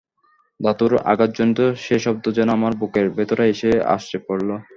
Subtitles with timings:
[0.59, 4.49] ধাতুর আঘাতজনিত সে শব্দ যেন আমার বুকের ভেতরে এসে আছড়ে পড়ল।